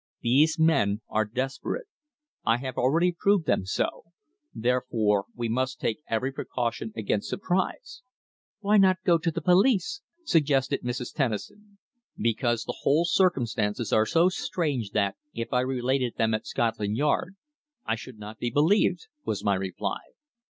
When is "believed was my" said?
18.49-19.53